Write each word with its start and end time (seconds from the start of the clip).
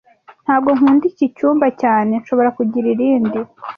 Ntago 0.43 0.69
nkunda 0.77 1.03
iki 1.11 1.25
cyumba 1.35 1.67
cyane 1.81 2.11
Nshobora 2.21 2.49
kugira 2.57 2.87
irindi? 2.93 3.39